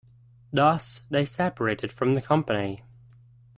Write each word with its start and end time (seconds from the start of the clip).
Thus, 0.51 1.03
they 1.11 1.25
separated 1.25 1.91
from 1.91 2.15
the 2.15 2.23
company. 2.23 2.81